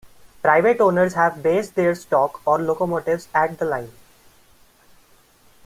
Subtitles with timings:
[0.41, 3.91] Private owners have based their stock or locomotives at the line.